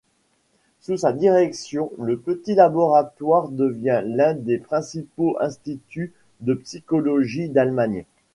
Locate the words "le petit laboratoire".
1.99-3.49